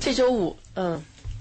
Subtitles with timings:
[0.00, 0.98] 这周五，嗯，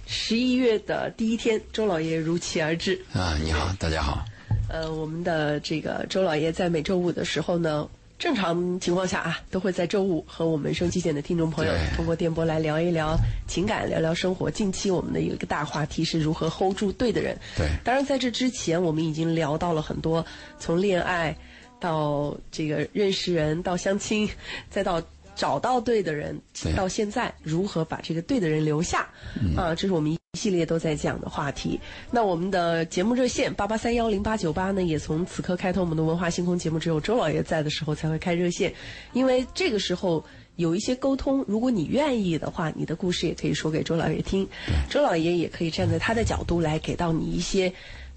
[0.07, 3.01] 十一月的第一天，周老爷如期而至。
[3.13, 4.25] 啊，你好，大家好。
[4.67, 7.87] 呃，我们的这个周老爷在每周五的时候呢，
[8.17, 13.17] 正常情况下啊，都会在周五和我们收机线的听众朋友通过电波来聊一聊
[13.47, 14.51] 情感，聊聊生活。
[14.51, 17.37] 近期我们的有一个大话题是如何 hold 住对的人。
[17.55, 20.25] 对当然在这之前，我们已经聊到了很多，
[20.59, 21.33] 从恋爱
[21.79, 24.29] 到这个认识人，到相亲，
[24.69, 25.01] 再到。
[25.35, 26.37] 找到对的人，
[26.75, 29.07] 到现在如何把这个对的人留下、
[29.55, 29.73] 啊？
[29.73, 31.79] 这是我们一系列都在讲的话题。
[32.11, 35.81] 那我们的节目热线八八三幺零八九八呢，也从此刻开通。
[35.81, 38.73] 我们的文化星空节目只有周老爷在的时候才会开热线，
[39.13, 40.21] 因为这个时候
[40.57, 44.45] 有一些沟通，如果你愿意的话，你的故事也可以说给周老爷听，
[44.89, 47.71] 周老爷也可以站在他的角度来给到你一些。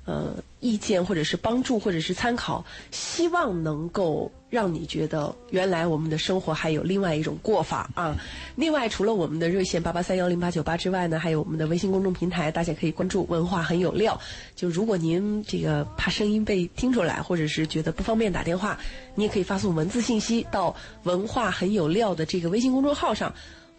[0.05, 8.17] 呃，意见或者是帮助或者是参考，希望能够让你觉得原来我们的生活还有另外一种过法啊。
[8.57, 14.21] 另外，除了我们的热线八八三幺零八九八之外呢，还有我们的微信公众平台，大家可以关注“文化很有料”。
[14.57, 18.77] 就如果您这个怕声音被听出来，或者是觉得不方便打电话，
[19.15, 23.33] 你也可以发送文字信息到“文化很有料”的这个微信公众号上。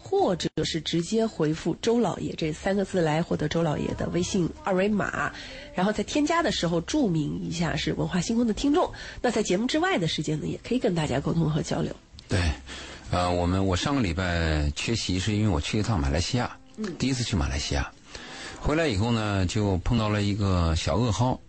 [0.03, 5.31] 或者是直接回复“周老爷”这三个字来获得周老爷的微信二维码，
[5.73, 8.91] 然后在添加的时候注明一下是文化星空的听众。
[9.21, 11.95] 那在节目之外的时间呢，也可以跟大家沟通和交流。
[12.27, 12.51] 对，
[13.11, 16.55] 呃，我们我上个礼拜缺席是因为我去一趟马来西亚，
[16.99, 17.89] 第一次去马来西亚，
[18.59, 21.39] 回来以后呢，就碰到了一个小噩耗，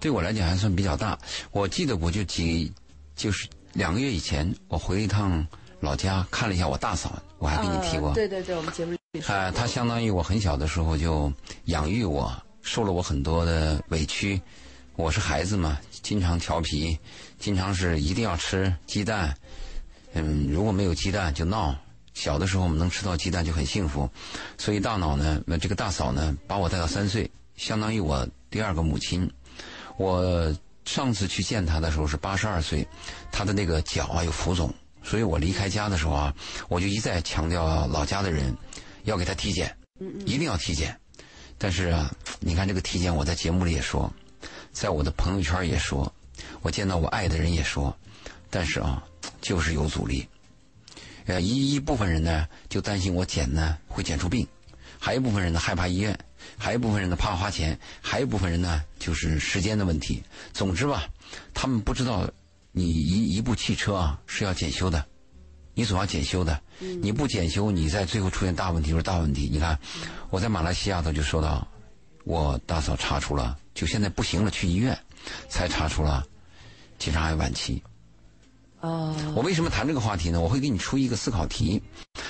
[0.00, 1.16] 对我来讲还算比较大。
[1.52, 2.72] 我记得我就几，
[3.14, 5.46] 就是两个月以前，我回一趟
[5.80, 11.32] 老家，看了一下我大嫂，我还跟你提过，呃对对对，我们节目里说啊，过他相当于我很小的时候就
[11.66, 12.32] 养育我，
[12.62, 14.40] 受了我很多的委屈。
[14.96, 16.98] 我是孩子嘛，经常调皮，
[17.38, 19.36] 经常是一定要吃鸡蛋。
[20.14, 21.76] 嗯，如果没有鸡蛋就闹。
[22.14, 24.08] 小的时候我们能吃到鸡蛋就很幸福，
[24.56, 29.30] 所以大脑呢，那这个大嫂呢，把我带到三岁，相当于我第二个母亲。
[29.98, 30.50] 我
[30.86, 32.88] 上次去见她的时候是八十二岁，
[33.30, 34.72] 她的那个脚啊有浮肿，
[35.06, 36.34] 所以我离开家的时候啊，
[36.68, 38.52] 我就一再强调老家的人
[39.04, 39.72] 要给他体检，
[40.26, 40.98] 一定要体检。
[41.56, 44.12] 但是啊，你看这个体检，我在节目里也说，
[44.72, 46.12] 在我的朋友圈也说，
[46.60, 47.96] 我见到我爱的人也说，
[48.50, 49.00] 但是啊，
[49.40, 50.26] 就是有阻力。
[51.26, 54.46] 呃，一一部分人呢就担心我检呢会检出病，
[54.98, 56.18] 还有一部分人呢害怕医院，
[56.58, 60.22] 还有一部分人呢怕花钱，还有一部分人呢就是时间的问题。
[60.52, 61.08] 总之吧，
[61.54, 62.28] 他们不知道
[62.78, 65.02] 你一一部汽车啊是要检修的，
[65.72, 66.60] 你总要检修的。
[67.00, 69.48] 你不检修，你在最后出现大问题就是大问题。
[69.50, 69.78] 你看，
[70.28, 71.66] 我在马来西亚头就说到，
[72.24, 74.94] 我大嫂查出了，就现在不行了，去医院
[75.48, 76.22] 才查出了
[76.98, 77.82] 结肠癌晚期。
[78.80, 80.38] 哦，我为什么谈这个话题呢？
[80.38, 81.82] 我会给你出一个思考题，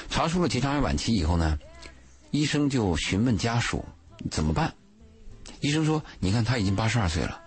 [0.08, 1.58] 查出了结肠癌晚期以后呢，
[2.30, 3.84] 医生就询问家属
[4.30, 4.72] 怎么办。
[5.58, 7.42] 医生说：“你看他已经八十二岁了，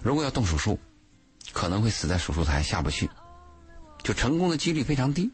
[0.00, 0.78] 如果要动手术，
[1.52, 3.08] 可能会死在手术台下不去，
[4.02, 5.30] 就成功的几率非常低。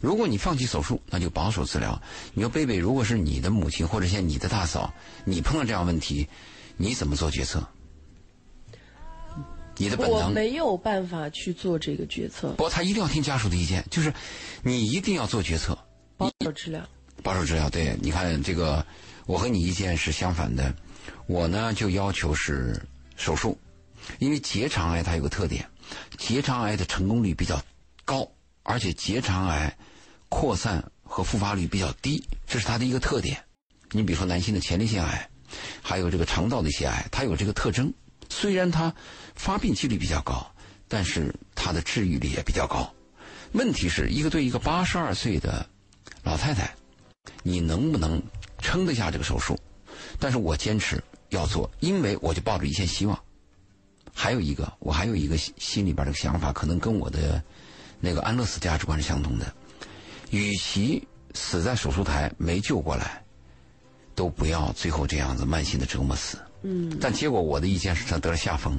[0.00, 2.00] 如果你放弃手术，那就保守治疗。
[2.34, 6.28] 你说贝贝，如果是你的母亲或者像你的大嫂，你碰到这样问题，
[6.76, 7.66] 你怎么做决策？
[9.76, 14.12] 你的本能我没有办法去做这个决策，不过他一定要听家属的意见，就是
[14.62, 15.76] 你一定要做决策，
[16.18, 16.86] 保守治疗。
[17.22, 17.70] 保守治疗。
[17.70, 18.84] 对，你看这个，
[19.24, 20.74] 我和你意见是相反的，
[21.26, 22.80] 我呢就要求是
[23.16, 23.58] 手术，
[24.18, 25.68] 因为结肠癌它有个特点，
[26.18, 27.62] 结肠癌的成功率比较
[28.04, 28.30] 高，
[28.62, 29.76] 而且结肠癌
[30.28, 33.42] 扩散和复发率比较低，这是它的一个特点。
[33.92, 35.28] 你比如说男性的前列腺癌，
[35.82, 37.92] 还有这个肠道的一些癌，它有这个特征。
[38.28, 38.94] 虽然它
[39.34, 40.54] 发病几率比较高，
[40.86, 42.92] 但是它的治愈率也比较高。
[43.52, 45.68] 问题是一个对一个八十二岁的
[46.22, 46.72] 老太太，
[47.42, 48.22] 你能不能
[48.58, 49.58] 撑得下这个手术？
[50.20, 53.20] 但是我坚持要做，因为我就抱着一线希望。
[54.20, 57.42] 还有一个，我还有一个心心里边的想法，可能跟我的
[58.00, 59.50] 那个安乐死价值观是相同的。
[60.28, 63.24] 与其死在手术台没救过来，
[64.14, 66.36] 都不要最后这样子慢性的折磨死。
[66.60, 68.78] 嗯，但结果我的意见是他得了下风，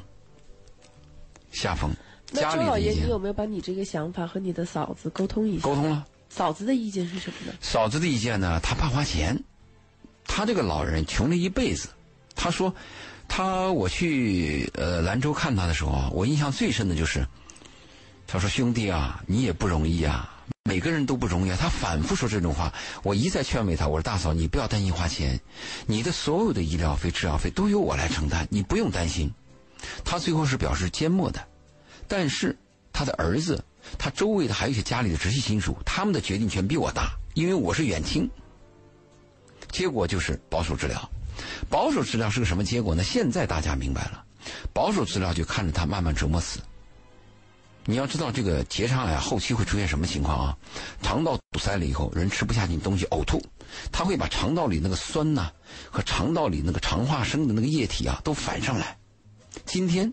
[1.50, 1.90] 下风。
[2.30, 5.64] 那家周老爷，你有没有把你这个想法和你的嫂子沟通一下？
[5.64, 6.06] 沟通了。
[6.30, 7.58] 嫂子的意见是什么呢？
[7.60, 9.42] 嫂子的意见呢，她怕花钱，
[10.24, 11.88] 她这个老人穷了一辈子。
[12.36, 12.72] 她说，
[13.34, 17.26] 他我去呃兰州看他的时候啊，我印象最深的就是，
[18.26, 21.56] 他说兄弟啊，你也不容易啊，每个人都不容易啊。
[21.58, 22.70] 他反复说这种话，
[23.02, 25.40] 我一再劝慰他，我说大嫂，你不要担心花钱，
[25.86, 29.32] 你的所有的医疗费、治疗费都由我来承担，你不用担心。
[30.04, 31.42] 他最后是表示缄默的，
[32.06, 32.54] 但是
[32.92, 33.64] 他的儿子
[33.98, 38.28] 他周围的还有一些家里的直系亲属，他们的决定权比我大，因为我是远亲。
[39.70, 41.10] 结果就是保守治疗，
[41.68, 43.02] 保守治疗是个什么结果呢？
[43.02, 44.24] 现在大家明白了，
[44.72, 46.60] 保守治疗就看着他慢慢折磨死。
[47.84, 50.56] 你要知道，这个结肠癌后期会出现什么情况啊？
[51.02, 53.42] 肠道堵塞了以后，人吃不下去东西，呕吐，
[53.90, 55.50] 他会把肠道里那个酸呐
[55.90, 58.96] 和肠道里那个肠化生的那个液体啊都反上来。
[59.66, 60.12] 今天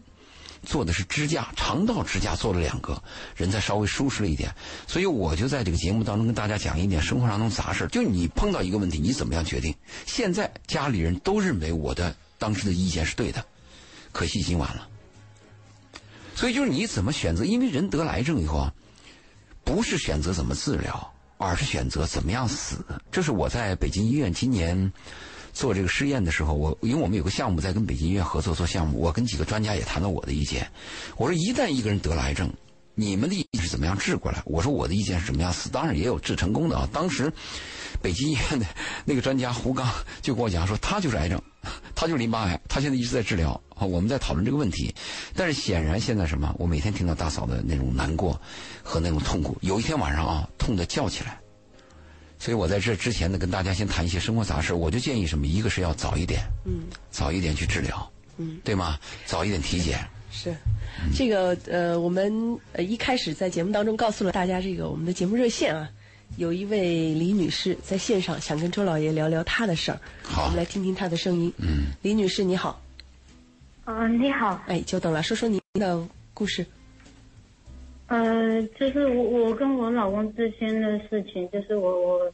[0.63, 3.01] 做的是支架，肠道支架做了两个，
[3.35, 4.53] 人才稍微舒适了一点。
[4.87, 9.73] 所以我就在这个节目当中跟大家讲一点生活当中杂事就你碰到一个问题，你怎么样决定？
[10.05, 13.43] 现在家里人都认为我的当时的意见是对的，
[14.11, 14.87] 可惜已经晚了。
[16.35, 17.43] 所以就是你怎么选择？
[17.43, 18.73] 因为人得了癌症以后啊，
[19.63, 22.77] 不是选择怎么治疗，而是选择怎么样死。
[23.11, 24.93] 这是我在北京医院今年
[25.53, 30.69] 做这个试验的时候，我因为我们有个项目在跟北京医院合作做项目，我跟几个专家也谈了我的意见。
[31.17, 32.51] 我说，一旦一个人得了癌症，
[32.95, 34.41] 你们的意见是怎么样治过来？
[34.45, 35.69] 我说我的意见是怎么样死？
[35.69, 36.87] 当然也有治成功的啊。
[36.91, 37.31] 当时
[38.01, 38.65] 北京医院的
[39.05, 39.89] 那个专家胡刚
[40.21, 41.41] 就跟我讲说，他就是癌症。
[41.93, 43.59] 他就是淋巴癌，他现在一直在治疗。
[43.75, 44.95] 我们在讨论这个问题，
[45.35, 46.55] 但是显然现在什么？
[46.57, 48.39] 我每天听到大嫂的那种难过
[48.81, 49.57] 和那种痛苦。
[49.59, 51.37] 有一天晚上啊，痛得叫起来。
[52.39, 54.73] 所以我在这之前呢，跟大家先谈一些生活杂事。
[54.73, 55.45] 我就建议什么？
[55.45, 58.97] 一个是要早一点，嗯，早一点去治疗，嗯，对吗？
[59.25, 59.99] 早一点体检。
[60.31, 60.55] 是，
[61.13, 65.89] 这个呃，我们呃一开始在节目当中告诉了大家这个我们的节目热线啊。
[66.37, 71.51] 有一位李女士在线上想跟周老爷聊聊她的事儿，好，我们来听听她的声音。
[71.57, 72.81] 嗯，李女士你好。
[73.85, 74.63] 嗯，你好。
[74.67, 76.65] 哎，久等了，说说您的故事。
[78.09, 82.33] 呃，就是我我跟我老公之间的事情，就是我我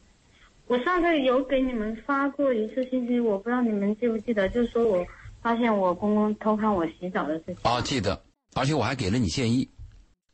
[0.66, 5.06] 我上次有给你们发过一次信息，我不知道你们记不记得，就是说我
[5.42, 7.56] 发现我公公偷看我洗澡的事情。
[7.62, 8.24] 啊，记得，
[8.54, 9.68] 而且我还给了你建议。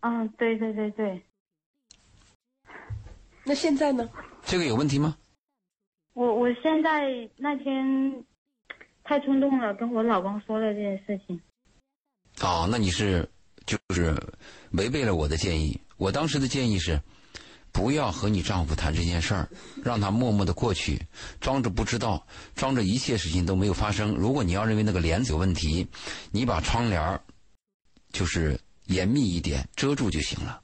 [0.01, 1.23] 啊，对对对对。
[3.45, 4.09] 那现在呢？
[4.43, 5.17] 这个有问题吗？
[6.15, 8.25] 我我现在那天
[9.03, 11.41] 太冲动了，跟我老公说了这件事情。
[12.43, 13.29] 哦，那你是
[13.67, 14.17] 就是
[14.73, 15.81] 违背了我的建议。
[15.97, 17.01] 我当时的建议是，
[17.71, 19.49] 不要和你丈夫谈这件事儿，
[19.85, 21.01] 让他默默的过去，
[21.41, 24.15] 装着不知道，装着一切事情都没有发生。
[24.15, 25.87] 如果你要认为那个帘子有问题，
[26.31, 27.21] 你把窗帘儿
[28.13, 30.61] 就是严密一点遮住就行了。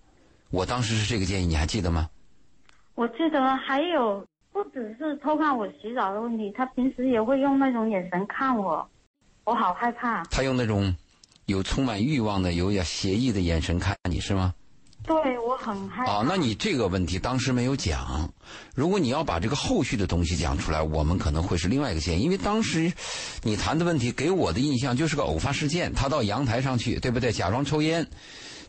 [0.51, 2.11] 我当时是这个建议，你还记得吗？
[2.95, 8.91] 我记得还有不只是偷看我洗澡的问题，他平时也会用那种眼神看我，
[9.45, 10.25] 我好害怕。
[10.25, 10.93] 他用那种
[11.49, 14.55] 有充满欲望的、有点邪意的眼神看你是吗？
[15.07, 16.13] 对，我很害怕。
[16.13, 18.31] 啊，那你这个问题当时没有讲。
[18.75, 22.23] 如果你要把这个后续的东西讲出来，我们可能会是另外一个建议。
[22.23, 22.93] 因为当时
[23.43, 27.33] 你谈的问题给我的印象就是个偶发事件，他到阳台上去，对不对？
[27.33, 28.07] 假装抽烟。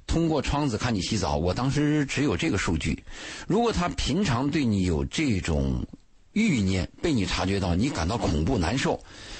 [0.07, 3.03] 通过窗子看你洗澡，我当时只有这个数据。
[3.45, 5.85] 如果他平常对你有这种
[6.31, 8.97] 欲念，被你察觉到，你感到恐怖难受，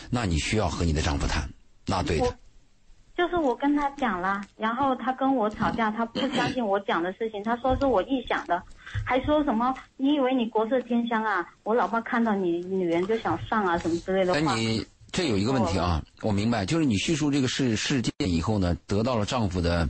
[0.09, 1.49] 那你需要和你的丈夫谈。
[1.85, 2.37] 那对的。
[3.19, 8.63] 就是我跟他讲了，然后他跟我吵架，他不相信我讲的事情，他说是我臆想的，
[9.05, 11.45] 还说什么你以为你国色天香啊？
[11.63, 14.55] 我老婆看到你女人就想上啊，什么之类的话。
[15.11, 19.85] 这有一个问题啊，我明白，就是你叙述这个事事件以后呢，得到了丈夫的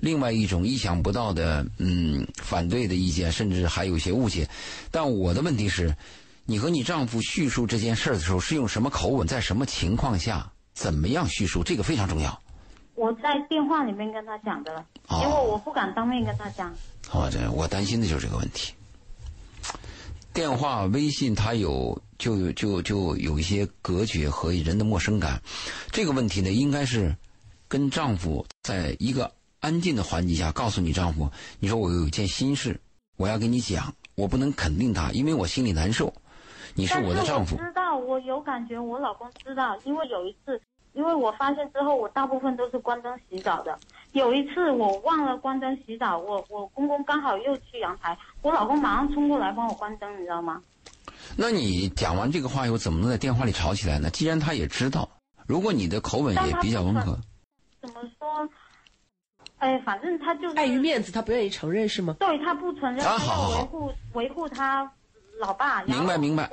[0.00, 4.46] 另外一种意想不到的嗯反对的意见，甚至还有一些误解。
[4.90, 5.96] 但我的问题是，
[6.44, 11.64] 你和你丈夫叙述这件事的时候是用什么口吻，在什么情况下，怎么样叙述？
[11.64, 12.38] 这个非常重要。
[12.94, 16.72] 我在电话里面跟他讲的，因为我不敢当面跟他讲。
[17.08, 18.72] 好，这我担心的就是这个问题。
[20.32, 25.40] 电话、微信，它有就就就有一些隔绝和人的陌生感。
[25.90, 27.16] 这个问题呢，应该是
[27.68, 32.80] 跟丈夫在一个安静的环境下告诉你丈夫，你说我有一件心事，
[33.16, 36.12] 我要跟你讲，我不能肯定他，因为我心里难受。
[36.74, 37.56] 你是我的丈夫。
[37.56, 40.60] 知道，我有感觉，我老公知道，因为有一次。
[40.94, 43.78] 因为我发现之后，我大部分都是关灯洗澡的。
[44.12, 50.62] 有一次我忘了关灯洗澡，我我公公刚好又去阳台，我老公马上冲过来帮我关灯，你知道吗？
[51.36, 54.08] 那你讲完这个话以后，怎么能在电话里吵起来呢？
[54.10, 55.08] 既然他也知道，
[55.46, 57.18] 如果你的口吻也比较温和，
[57.80, 58.48] 怎么说？
[59.58, 62.14] 哎，反正他就是碍于面子，他不愿意承认是吗？
[62.20, 64.92] 对他不承认，他要维护维护他
[65.40, 65.82] 老爸。
[65.84, 66.48] 明白明白。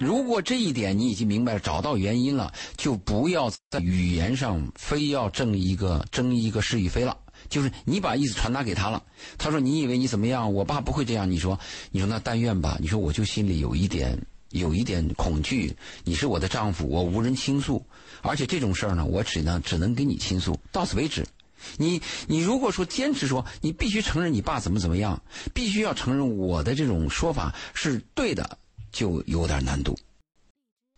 [0.00, 7.14] 如果这一点你已经明白，找到原因了，就不要在语言上非要争一个争一个是与非了。
[7.50, 9.02] 就是你把意思传达给他了，
[9.36, 10.54] 他说你以为你怎么样？
[10.54, 11.30] 我爸不会这样。
[11.30, 12.78] 你说，你说那但愿吧。
[12.80, 15.76] 你说我就心里有一点有一点恐惧。
[16.02, 17.84] 你是我的丈夫，我无人倾诉，
[18.22, 21.26] 而且这种事儿呢，我只能只能跟你倾诉，到此为止。
[21.76, 28.56] 你你如果说坚持说你必须承认你爸怎么怎么样，必须要承认我的这种说法是对的，
[28.90, 29.98] 就有点难度。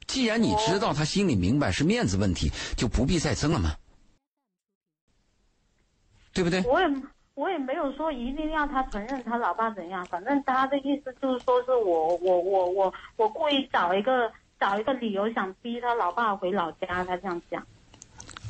[0.06, 3.76] 既然你知道他心里明白是面子问题，就不必再争了嘛，
[6.32, 6.62] 对不对？
[6.64, 6.86] 我也
[7.34, 14.30] 我也没有说一定要他承认他老爸怎样，反正他的意思就是说是我我我我我故意找一个
[14.60, 17.66] 找一个理由想逼他老爸回老家，他这样讲。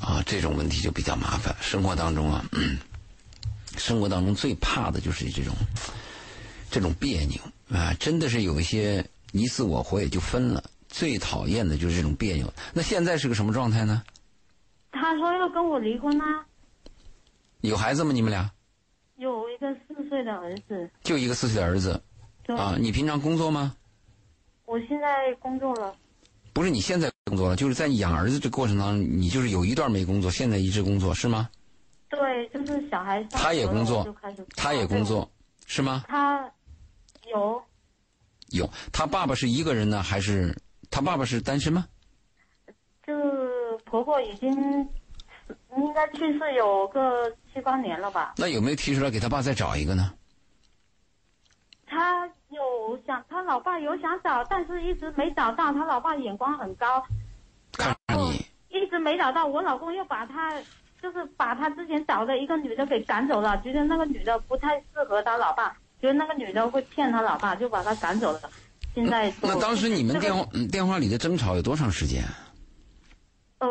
[0.00, 1.54] 啊，这种问题就比较麻烦。
[1.60, 2.44] 生活当中啊，
[3.76, 5.54] 生活当中最怕的就是这种
[6.72, 10.62] 这种别扭啊，真的是有一些你死我活也就分了。
[10.88, 12.52] 最讨厌的就是这种别扭。
[12.74, 14.04] 那现在是个什么状态呢？
[14.92, 16.46] 他说要跟我离婚啊。
[17.62, 18.12] 有孩子吗？
[18.12, 18.50] 你们俩？
[19.16, 20.90] 有一个四岁的儿子。
[21.02, 22.00] 就一个四岁的儿子。
[22.48, 23.74] 啊，你平常工作吗？
[24.66, 25.96] 我现在工作了。
[26.52, 31.48] 不是你现在工作了，就是在养儿子这过程当中，你就是有一段没工作，现在一直工作是吗？
[32.10, 34.14] 对，就是小孩他也工作，
[34.54, 35.30] 他也工作，
[35.66, 36.04] 是吗？
[36.06, 36.52] 他
[37.32, 37.62] 有。
[38.52, 40.56] 有，他爸爸是一个人呢，还是？
[40.90, 41.86] 他爸爸是单身吗？
[43.06, 43.14] 就
[43.86, 44.50] 婆婆已经
[45.76, 48.34] 应该去世有个七八年了吧？
[48.36, 50.12] 那有没有提出来给他爸再找一个呢？
[51.86, 55.72] 他有想，他老爸有想找，但是一直没找到。
[55.72, 57.02] 他老爸眼光很高，
[57.72, 59.46] 看你一直没找到。
[59.46, 60.52] 我老公又把他
[61.00, 68.40] 就是把他之前找的一个女的给赶走了，觉得那个女的不太适合他老爸，觉得那个女的会骗他老爸，就把他赶走了。
[68.92, 72.24] 现在那当时你们电话电话里的争吵有多长时间？
[73.58, 73.68] 呃，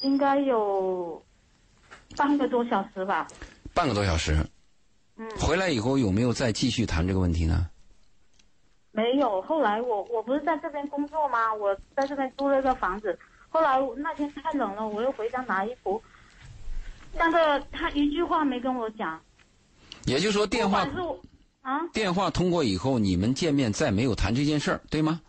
[0.00, 1.24] 应该有
[2.16, 3.28] 半个多小时吧。
[3.72, 4.36] 半个多小时。
[5.16, 5.30] 嗯。
[5.38, 7.68] 回来以后有没有再继续谈这个问题呢？
[8.90, 11.54] 没有，后来我我不是在这边工作吗？
[11.54, 13.16] 我在这边租了个房子。
[13.50, 16.02] 后来那天太冷了，我又回家拿衣服。
[17.16, 19.20] 但是他一句话没跟我讲。
[20.06, 20.84] 也就是说电话。
[21.62, 21.86] 啊！
[21.92, 25.20] 电话通过以后，你们见面再没有谈这件事儿，对吗？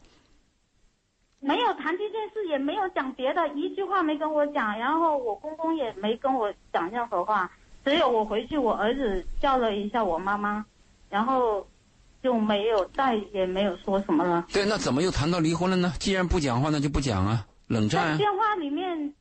[1.39, 4.77] 没有谈这件事，也没有讲别的，一句话没跟我讲。
[4.77, 7.51] 然后我公公也没跟我讲任何话，
[7.85, 10.65] 只有我回去，我儿子叫了一下我妈妈，
[11.09, 11.65] 然后
[12.21, 14.45] 就没有再也没有说什么了。
[14.51, 15.93] 对，那怎么又谈到离婚了呢？
[15.99, 18.17] 既然不讲话，那就不讲啊，冷战。
[18.17, 19.13] 电话里面。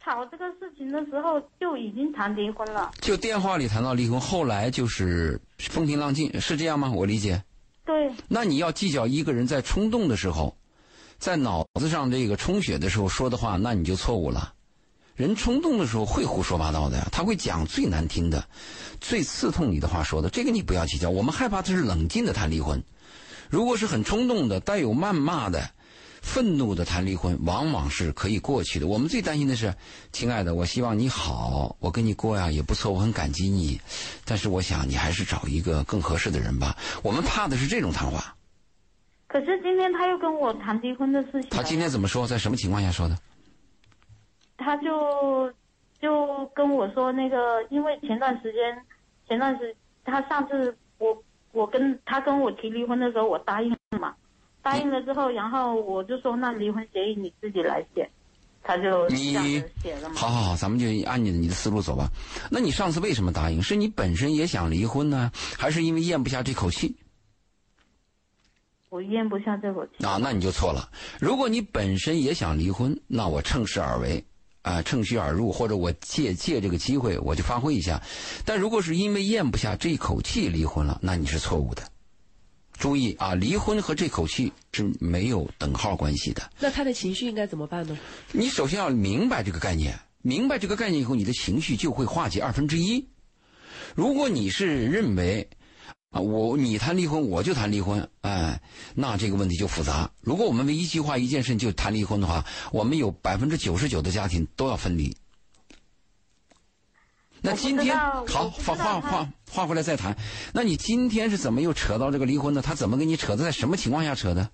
[0.00, 6.90] 吵这个事情的时候就已经谈离婚了，就电话里谈到离婚，后来就是风平浪静，是这样吗？
[6.94, 7.42] 我理解。
[7.84, 8.12] 对。
[8.28, 10.56] 那你要计较一个人在冲动的时候，
[11.18, 14.54] 在脑子上这个充血的时候说的话，那你就错误了。
[15.16, 18.48] 人冲动的时候会胡说八道的呀，他会讲最难听的、
[19.00, 21.10] 最刺痛你的话说的，这个你不要计较。
[21.10, 22.82] 我们害怕的是冷静的谈离婚，
[23.50, 25.70] 如果是很冲动的、带有谩骂的。
[26.22, 28.86] 愤怒的谈离婚，往往是可以过去的。
[28.86, 29.74] 我们最担心的是，
[30.12, 33.80] 亲爱的，我希望你好，我跟你过呀也不错，我很感激你，
[34.24, 36.76] 但是我想你还是找一个更合适的人吧。
[37.02, 38.34] 我们怕的是这种谈话。
[39.26, 41.50] 可是今天他又跟我谈离婚的事情。
[41.50, 42.26] 他今天怎么说？
[42.26, 43.16] 在什么情况下说的？
[44.56, 45.52] 他就
[46.00, 48.84] 就跟我说，那个因为前段时间，
[49.28, 51.22] 前段时他上次我
[51.52, 54.14] 我跟他跟我提离婚的时候，我答应了嘛。
[54.68, 58.06] 答应了之后，然后我就说那离婚协议你自己来写，
[58.62, 59.42] 他就这样
[59.82, 60.14] 写了嘛。
[60.14, 62.06] 好好好，咱们就按你的你的思路走吧。
[62.50, 63.62] 那你上次为什么答应？
[63.62, 66.94] 是你本身也想离婚呢，还是因为咽不下这口气？
[68.90, 70.90] 我咽不下这口气啊，那你就错了。
[71.18, 74.22] 如果你本身也想离婚，那我趁势而为，
[74.62, 78.02] 啊，趁虚而入，或者我借借这个机会我就发挥一下。
[78.44, 81.82] 但如果是因为咽不下这一口气离婚了，那你是错误的。
[82.78, 86.50] 注意啊，离婚和这口气是没有等号关系的。
[86.60, 87.98] 那他的情绪应该怎么办呢？
[88.32, 93.04] 你首先要明白这个概念，明白这个概念以后，你的情绪就会化解二分之一。
[93.94, 95.48] 如果你是认为
[96.10, 98.60] 啊，我你谈离婚我就谈离婚，哎，
[98.94, 100.10] 那这个问题就复杂。
[100.20, 105.14] 如果我们为一句话一件事就谈离婚的话，我们有百分之九十九的家庭都要分离。
[107.40, 110.16] 那今天好，话话话话回来再谈。
[110.52, 112.60] 那你今天是怎么又扯到这个离婚的？
[112.60, 113.44] 他怎么跟你扯的？
[113.44, 114.50] 在什么情况下扯的？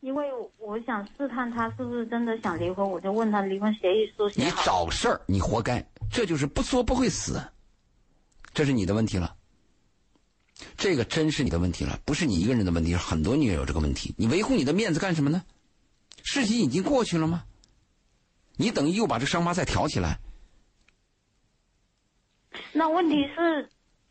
[0.00, 0.26] 因为
[0.58, 5.84] 我想试探他是不是真的想离婚，我就问他离婚协议书写你找事儿，你活该。
[6.10, 7.40] 这就是不作不会死，
[8.52, 9.34] 这是你的问题了。
[10.76, 14.14] 这个真是你的问题了，不是你一个人的问题，很多女人有这个问题。
[14.18, 15.42] 你维护你的面子干什么呢？
[16.22, 17.44] 事情已经过去了吗？
[18.56, 20.20] 你等于又把这伤疤再挑起来。
[22.72, 23.68] 那问题是，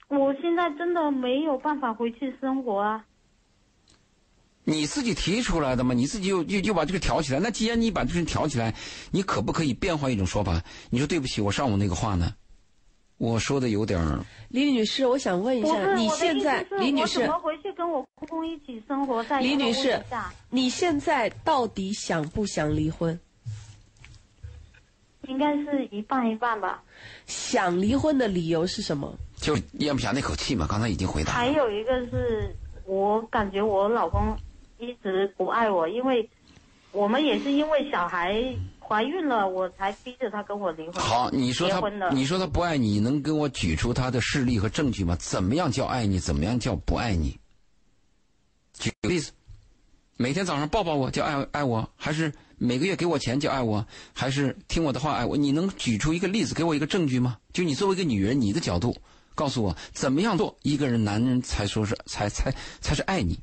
[0.07, 3.05] 我现在真的没有办法回去生活啊。
[4.65, 7.39] 你自己提出来的嘛，你自己又又又把这个挑起来。
[7.39, 8.73] 那既然你把这个挑起来，
[9.11, 10.61] 你可不可以变换一种说法？
[10.89, 12.33] 你说对不起，我上午那个话呢？
[13.17, 20.01] 我说的有点儿，李女士，我想问一下，你现在，李女士我怎，么回去跟我公公一起生活在李女士？
[20.49, 23.17] 你现在到底想不想离婚？
[25.27, 26.83] 应该是一半一半吧。
[27.25, 29.13] 想离婚的理由是什么？
[29.37, 30.67] 就咽不下那口气嘛。
[30.69, 31.33] 刚才已经回答。
[31.33, 34.35] 还有一个是我感觉我老公
[34.77, 36.29] 一直不爱我，因为
[36.91, 38.43] 我们也是因为小孩
[38.79, 40.93] 怀孕了，我才逼着他跟我离婚。
[40.95, 45.15] 好，你说他你说他不爱你，能给我举出他的事例和证据吗？
[45.19, 46.19] 怎么样叫爱你？
[46.19, 47.39] 怎么样叫不爱你？
[48.73, 49.31] 举个例子，
[50.15, 55.35] 每天早上抱抱我叫爱爱我，还是每个月给我钱叫爱我，还是听我的话爱我？
[55.35, 57.37] 你能举出一个例子，给我一个证据吗？
[57.51, 58.95] 就你作为一个女人，你的角度
[59.33, 63.39] 告诉我，怎么样做一个人男人才说是才才才是爱你？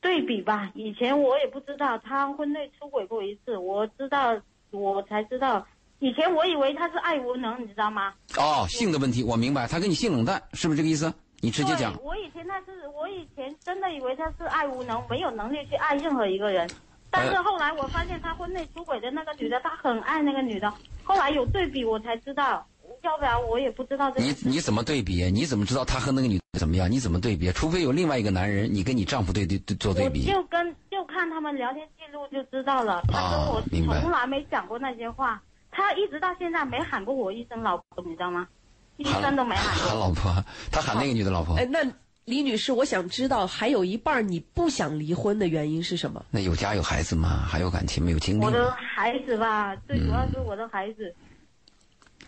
[0.00, 4.38] 对比吧，以前我也不知道他婚内出轨过一次，我知道，
[4.70, 5.66] 我才知道。
[6.00, 8.12] 以前我以为他是爱无能，你知道吗？
[8.36, 11.12] 哦，性的问题我明白，他跟你性冷淡，是不是这个意思？
[11.44, 12.02] 你直接讲对，。
[12.02, 16.68] 我以前那是，我以前真的以为他是爱无能，没有能力去爱任何一个人。
[17.10, 20.72] 但是后来我发现他婚内出轨的那个女的，他很爱那个女的。
[21.04, 22.66] 后来有对比，我才知道，
[23.02, 25.30] 要不然我也不知道这你你怎么对比？
[25.30, 26.90] 你怎么知道他和那个女的怎么样？
[26.90, 27.52] 你怎么对比？
[27.52, 30.24] 除非有另外一个男人，你跟你丈夫对对对做对我比。
[30.24, 33.02] 就跟就看他们聊天记录就知道了。
[33.12, 38.48] 他跟我从来没讲过那些话，他一直到现在没喊过我一声老婆，你知道吗？
[38.96, 39.88] 一声都没喊过。
[39.88, 41.80] 喊老婆，他喊那个女的老婆哎，，那
[42.24, 46.24] 李女士，我想知道还有一半儿你不想离婚的原因是什么？
[46.30, 47.44] 那有家有孩子吗？
[47.46, 48.70] 还有感情没有经历我的？
[48.72, 51.14] 孩子吧，最主要是我的孩子。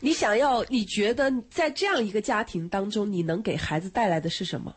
[0.00, 4.74] 你想要，你觉得在这样一个家庭当中，你能给孩子带来的是什么？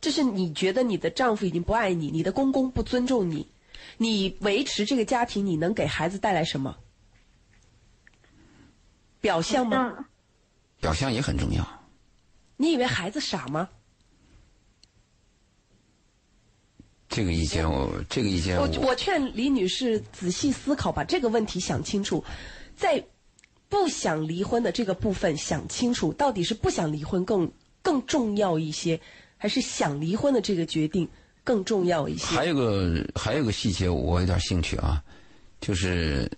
[0.00, 3.46] 就是你觉得你的丈夫已经不爱你，你的公公不尊重你，
[3.96, 6.76] 你维持这个家庭，你能给孩子带来什么？
[9.20, 10.06] 表象吗？
[10.80, 11.66] 像表象也很重要。
[12.56, 13.68] 你以为孩子傻吗？
[17.08, 22.24] 这个意见我，这个意见我我我劝李女士仔细思考，把这个问题想清楚，
[22.76, 23.04] 在
[23.68, 27.50] 不想离婚的这个部分想清楚，到底是不想离婚更
[27.82, 29.00] 更重要一些，
[29.36, 31.08] 还是想离婚的这个决定
[31.42, 32.26] 更重要一些？
[32.26, 35.02] 还有个还有个细节，我有点兴趣啊，
[35.60, 36.30] 就是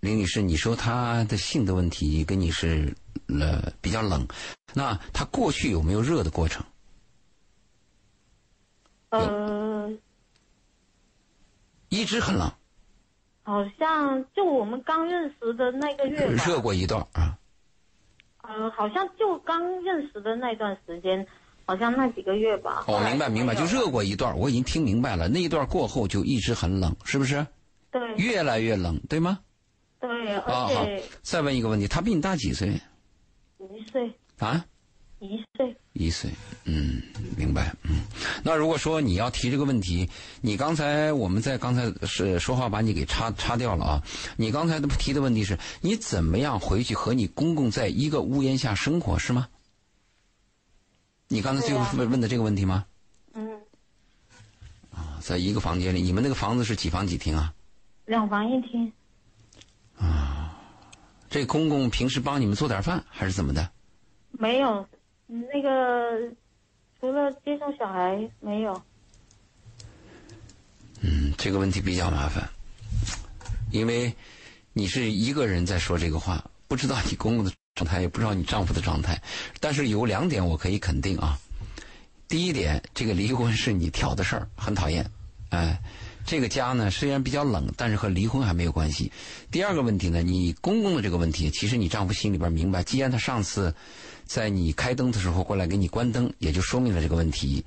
[0.00, 2.94] 林女士，你说她的性的问题跟你是
[3.38, 4.26] 呃比较冷，
[4.74, 6.64] 那他过去有没有热的过程？
[9.10, 9.90] 呃，
[11.88, 12.50] 一直很冷，
[13.42, 17.36] 好像就我们刚认识的那个月， 热过一段啊。
[18.42, 21.26] 呃，好像就刚认识的那段时间，
[21.66, 22.84] 好像那几个月吧。
[22.88, 25.28] 哦，明白明白，就热过一段，我已经听明白了。
[25.28, 27.46] 那一段过后就一直很冷，是不是？
[27.92, 29.40] 对越来越冷，对吗？
[30.00, 31.02] 对，啊，而好且。
[31.22, 32.80] 再问一个问题，他比你大几岁
[33.60, 34.64] 一岁啊？
[35.18, 36.30] 一岁，一岁，
[36.64, 37.02] 嗯，
[37.36, 38.00] 明白，嗯。
[38.42, 40.08] 那如果说你要提这个问题，
[40.40, 44.02] 你刚才我们在刚才是说话把你给插插掉了啊。
[44.38, 49.46] 你刚才的提的问题是你怎么样回去和你公公在一个屋檐下生活是吗？
[51.28, 52.86] 你刚才最后问问的这个问题吗？
[53.34, 53.60] 嗯，
[54.90, 57.52] 啊，在一个房间里，你们那个房子是几房几厅啊？
[58.06, 58.90] 两房一厅。
[61.30, 63.70] 这公公平时帮你们做点饭还是怎么的？
[64.32, 64.86] 没有，
[65.26, 66.28] 那个
[66.98, 68.82] 除了接送小孩没有。
[71.00, 72.46] 嗯，这个问题比较麻烦，
[73.70, 74.12] 因为
[74.72, 79.22] 你是一个人在说这个话，不知道你公公的状态，也不知道你丈夫的状态。
[79.60, 81.38] 但是有两点我可以肯定啊。
[82.28, 85.08] 第一点，这个离婚是你挑的事儿，很讨厌。
[85.50, 85.80] 哎，
[86.30, 89.10] 这个家呢虽然比较冷，但是和离婚还没有关系。
[89.50, 93.74] 第二个问题呢，你公公的这个问题，其实你丈夫心里边明白，既然他上次
[94.26, 97.64] 在你开灯的时候过来给你关灯，也就说明了这个问题。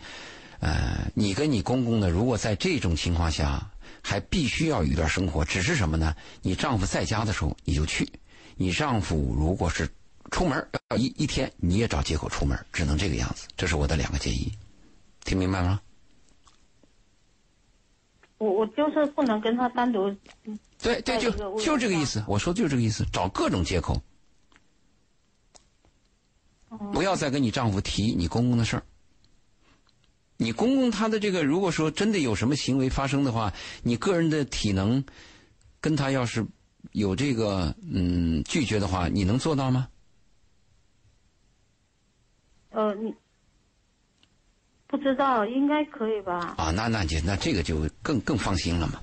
[0.62, 3.69] 呃，你跟你公公呢，如果在这种情况下
[4.02, 6.15] 还必须要有一段生活，只是什么呢？
[6.41, 8.10] 你丈夫在家的时候你就去，
[8.56, 9.89] 你丈夫如果是
[10.32, 10.65] 出门
[10.97, 13.45] 一一天，你也找借口出门，只能这个样子。
[13.58, 14.49] 这是我的两个建议，
[15.26, 15.82] 听明白吗？
[18.38, 20.15] 我我就是不能跟他单独。
[20.82, 22.24] 对对，就就这个意思。
[22.28, 24.02] 我说的就是这个意思，找各种借口，
[26.91, 28.84] 不要再跟你丈夫提你公公的事儿。
[30.38, 35.06] 你公公他的这个，如果说真的有什么行为发生的话，你个人的体能
[35.80, 36.46] 跟他要是
[36.91, 39.88] 有这个嗯拒绝的话，你能做到吗？
[42.72, 43.13] 呃，你
[44.95, 46.53] 不知道，应该可以吧？
[46.56, 49.01] 啊，那那就那这个就更更放心了嘛，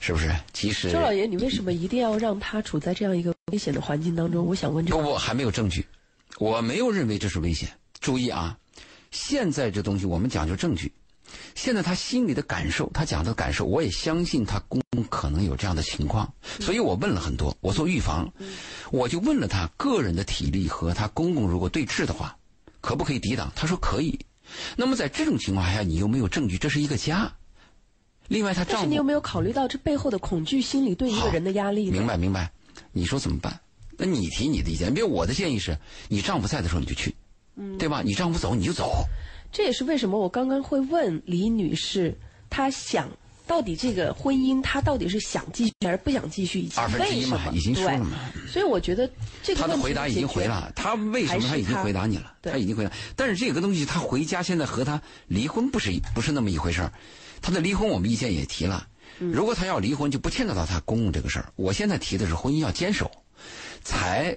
[0.00, 0.34] 是不是？
[0.52, 4.44] 其实周老爷，你为什么一定要让他处在这样一个危险的环境当中？
[4.44, 4.98] 我想问这个。
[5.00, 5.86] 不不还没有证据，
[6.40, 7.68] 我没有认为这是危险。
[8.00, 8.58] 注意啊，
[9.12, 10.92] 现在这东西我们讲究证据。
[11.54, 17.56] 现在他心里的感受，他讲的感受，我也相信他公公可能有这样的情况，所以我问了很多。
[17.60, 18.28] 我做预防，
[18.90, 22.36] 我就问了他个人的体力和他公公如果对峙的话，
[22.80, 23.52] 可不可以抵挡？
[23.54, 24.18] 他说可以。
[24.76, 27.32] 那么在这种情况下，你又没有证据，这是一个家。
[28.28, 31.90] 另外，她丈夫，但是你有没有考虑到这背后的恐惧心理对一个人的压力？
[31.90, 32.50] 明白明白。
[32.92, 33.60] 你说怎么办？
[33.96, 34.92] 那你提你的意见。
[34.94, 35.76] 比如我的建议是，
[36.08, 37.14] 你丈夫在的时候你就去，
[37.78, 38.02] 对吧？
[38.04, 39.04] 你丈夫走你就走。
[39.50, 42.16] 这也是为什么我刚刚会问李女士，
[42.50, 43.08] 她想
[43.48, 46.60] 到底这个婚姻，他到底是想继续还是不想继续？
[46.60, 47.50] 以及为什么？
[47.54, 48.18] 已经说了嘛。
[48.46, 49.10] 所以我觉得
[49.42, 52.34] 这个他的回答已经回了，他为什么他已经回答你了？
[52.42, 52.92] 他已经回答。
[53.16, 56.92] 但是这个东西，他回家现在和他离婚不是不是那么一回事儿。
[57.40, 58.86] 他的离婚我们意见也提了，
[59.18, 61.50] 如果他要离婚，就不牵扯到他公公这个事儿。
[61.56, 63.10] 我现在提的是婚姻要坚守，
[63.82, 64.36] 才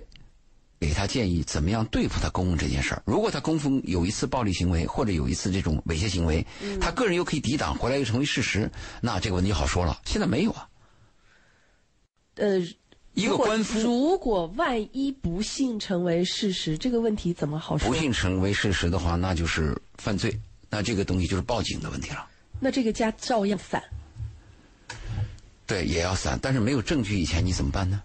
[0.81, 3.03] 给他建议怎么样对付他公公这件事儿。
[3.05, 6.43] 如果他公公有一次暴力行为或者有一次这种猥亵行为，
[6.81, 10.01] 他个人又可以抵挡，回来又成为事实，那这个问题好说了。
[10.05, 10.67] 现在没有啊。
[12.37, 12.59] 呃，
[13.13, 17.87] 一个官夫，如果万一不幸成为事实，这个问题怎么好说？
[17.87, 20.35] 不幸成为事实的话，那就是犯罪，
[20.67, 22.27] 那这个东西就是报警的问题了。
[22.59, 23.83] 那这个家照样散，
[25.67, 26.39] 对，也要散。
[26.41, 28.01] 但是没有证据以前你怎么办呢？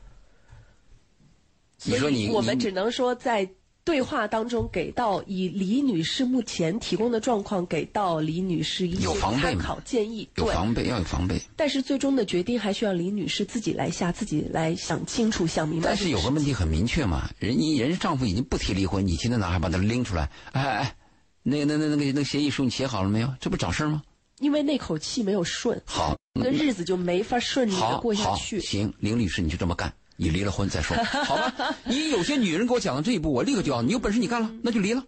[1.86, 3.48] 你说你我们只能说在
[3.84, 9.06] 对话当中给到以李女士目前提供的状况给到李女士一些
[9.40, 11.40] 参考建议，有防备要有防备。
[11.54, 15.90] 但是最终的决定还需要李女士自己来下，自己来想清楚、想明白。
[15.90, 20.28] 但是有个问题很明确嘛，人你人丈夫已经不提离婚，你今天哪还把他拎出来？
[20.50, 20.96] 哎哎，
[21.44, 23.32] 那个那那那个那个协议书你写好了没有？
[23.40, 24.02] 这不找事儿吗？
[24.40, 28.60] 因为那口气没有顺，好，那日子就没法顺利的过下去。
[28.60, 31.74] 行，林律师，你就这么干，你离了婚再说，好吧？
[31.84, 35.04] 你有些女人给我讲到这一步，我立刻就要，你有本事你干了，那就离了。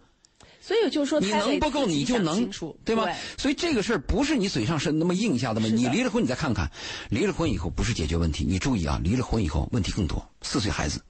[0.61, 2.49] 所以就是说，你能不够你就能，
[2.85, 3.07] 对吧？
[3.37, 5.67] 所以这个事儿不是你嘴上是那么硬一下的吗？
[5.67, 6.69] 你离了婚，你再看看，
[7.09, 11.01] 离了婚以后不是解决问题，你注意啊，离了婚以后问题更多，四岁孩子，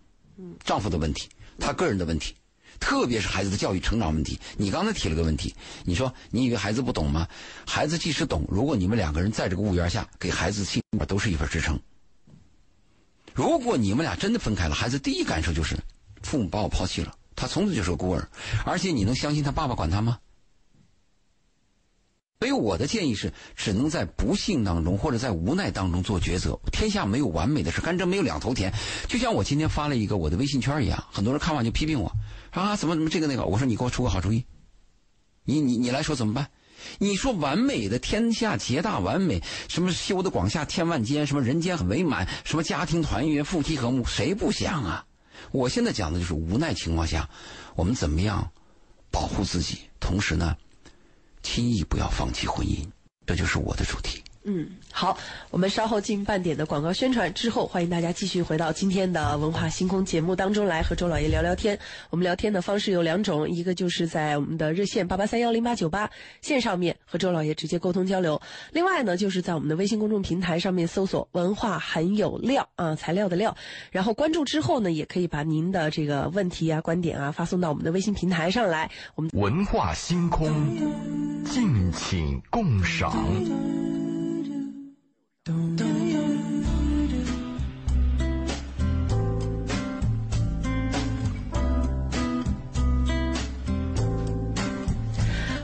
[0.63, 1.27] 丈夫的问题，
[1.59, 2.33] 他个人的问题。
[2.79, 7.27] 特别是孩子的教育成长问题，你刚才提了个问题，你说你以为孩子不懂吗？
[7.65, 11.77] 孩子即使懂，如果你们两个人在这个屋檐下，给孩子心里面都是一份支撑。
[13.33, 15.77] 如果你们俩真的分开了，孩子第一感受就是
[16.21, 18.27] 父母把我抛弃了，他从此就是个孤儿，
[18.65, 20.19] 而且你能相信他爸爸管他吗？
[22.39, 26.57] 所以我的建议是，只能在不幸当中或者在无奈当中做抉择。
[26.71, 28.73] 天下没有完美的事，甘蔗没有两头甜。
[29.09, 32.13] 就像我今天发了一个我的微信圈一样，很多人看完就批评我。
[32.51, 33.43] 啊，怎么怎么这个那个？
[33.43, 34.45] 我说你给我出个好主意，
[35.43, 36.49] 你你你来说怎么办？
[36.97, 45.05] 你说完美的天下皆大完美，什么修的广厦千万间，什么人间很美满，什么家庭团圆夫妻和睦，谁不想啊？
[45.51, 47.29] 我现在讲的就是无奈情况下，
[47.75, 48.51] 我们怎么样
[49.09, 50.55] 保护自己，同时呢，
[51.41, 52.85] 轻易不要放弃婚姻，
[53.25, 54.21] 这就是我的主题。
[54.43, 55.17] 嗯，好，
[55.51, 61.77] 我们稍后进半点的广告宣传之后，欢迎大家继续回到今天的文化星空节目当中来和周老爷聊聊天。
[62.09, 66.09] 我们聊天的方式有两种，一个就是在我们的热线八八三幺零八九八
[66.41, 68.39] 线上面和周老爷直接沟通交流；
[68.71, 73.55] 另外呢，就是在我们的微信公众平台上面搜索“文化很有料”啊，材料的料，
[73.91, 78.89] 然后关注之后呢，也可以把您的这个问题啊、观点啊发送到我们的微信平台上来。
[79.15, 80.49] 我们文化星空，
[81.43, 83.13] 敬请共赏。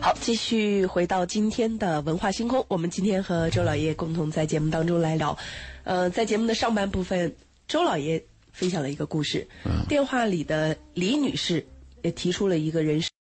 [0.02, 2.66] 好，继续回到今天的文化星空。
[2.68, 5.38] 我们今天和周老爷共同在节目当中来聊，
[5.84, 7.36] 呃，在节目的上半部分，
[7.68, 9.48] 周老爷分享了一个故事。
[9.90, 11.66] 电话里的李女士
[12.02, 13.12] 也提出了一个人生。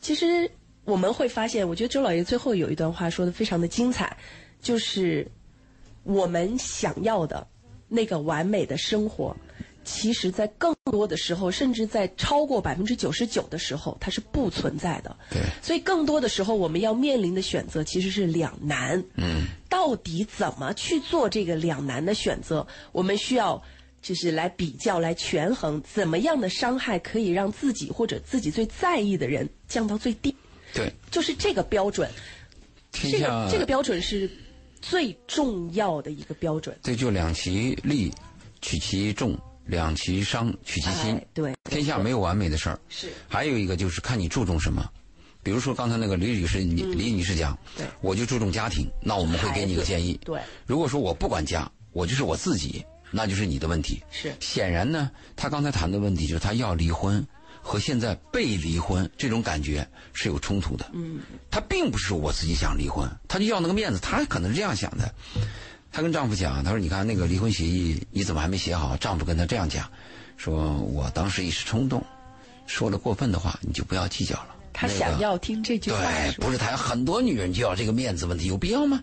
[0.00, 0.50] 其实
[0.84, 4.16] 我们会发现，我觉得周老爷最后有一段话说的非常的精彩，
[4.62, 5.30] 就是。
[6.02, 7.46] 我们想要的
[7.88, 9.36] 那个完美的生活，
[9.84, 15.16] 其实，在更多的时候，甚至在超过百分之九十九的时候，它是不存在的。
[15.30, 15.40] 对。
[15.62, 19.02] 所以，更多的时候，我们要面临的选择其实是两难。
[19.16, 19.46] 嗯。
[19.68, 22.66] 到底怎么去做这个两难的选择？
[22.92, 23.60] 我们需要
[24.02, 30.34] 就是来比较、来权衡，怎么样的伤害可以让自己或者自己最在意的人降到最低？
[30.74, 30.92] 对。
[31.10, 32.08] 就是这个标准。
[32.92, 34.30] 这个这个标准是。
[34.80, 38.12] 最重要的一个标准，这就两其利，
[38.62, 39.32] 取其重；
[39.66, 41.20] 两其伤，取其轻。
[41.34, 42.78] 对，天下没有完美的事儿。
[42.88, 43.08] 是。
[43.28, 44.84] 还有一个就是看你注重什么，
[45.42, 50.18] 比如说刚才那个李女士，李李女士讲，对，我就注重家庭，那我们会给你一个建议。
[50.24, 50.40] 对。
[50.66, 54.02] 如果说我不管家，我就是我自己，那就是你的问题。
[54.10, 54.32] 是。
[54.40, 57.26] 显然呢，她刚才谈的问题就是她要离婚，
[57.62, 60.90] 和现在被离婚这种感觉是有冲突的。
[60.92, 61.20] 嗯，
[61.50, 65.14] 她并不是我自己想离婚，她就要那个面子，她可能是这样想的。
[65.92, 69.90] 她跟丈夫讲，她说：“你看那个离婚协议，你怎么还没写好？”丈夫跟她这样讲，
[70.36, 72.04] 说我当时一时冲动，
[72.66, 74.56] 说了过分的话，你就不要计较了。
[74.72, 79.02] 她想要听这句话，对，不是她很多女人就要这个面子问题，有必要吗？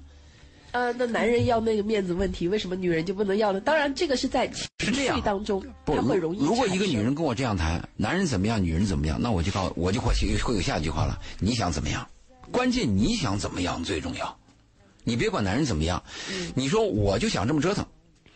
[0.78, 3.60] 呃，那男人要那个面子问题，为什么女人就不能要呢？
[3.60, 10.14] 当然，这个是在情绪当中，他会容易如如果一个女人跟我这样谈，男人怎么样，女人怎么样，那我就告我就会
[10.44, 11.20] 会有下一句话了。
[11.40, 12.08] 你想怎么样？
[12.52, 14.38] 关键你想怎么样最重要。
[15.04, 17.84] 你别管男人怎么样，嗯你说我就想这么折腾，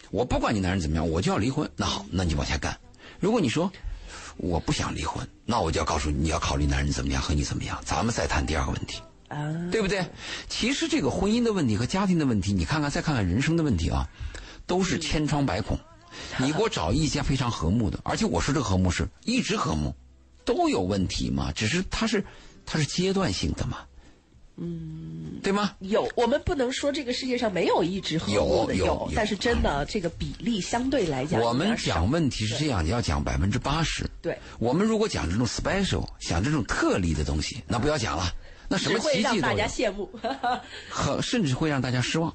[0.09, 1.69] 我不管你男人怎么样，我就要离婚。
[1.75, 2.75] 那好，那你往下干。
[3.19, 3.71] 如果你说
[4.37, 8.99] 我不想离婚，那我就要告诉你，你要考虑男人怎么样和你怎么样，咱们再谈第二个问题。
[9.31, 10.05] 啊，对不对？
[10.49, 14.07] 其实这个婚姻的问题和家庭的问题，你看看，再看看人生的问题啊，
[14.67, 15.79] 都是千疮百孔。
[16.37, 19.95] 你给我找一家非常和睦的，而且我说这个和睦是一直和睦，
[20.43, 22.23] 都有问题嘛，只是它是
[22.65, 23.77] 它是阶段性的嘛，
[24.57, 25.71] 嗯，对吗？
[25.79, 34.05] 有，我们不能说这个世界上没有一直和睦的，有有有但是真的这个比例相对来讲，我们讲问题是这样，你要讲百分之八十。
[34.21, 38.29] 对，我们如果讲这种 special，讲这种特例的东西，那不要讲了，
[38.71, 40.09] 那什只么会让大家羡慕，
[40.89, 42.33] 和甚至会让大家失望。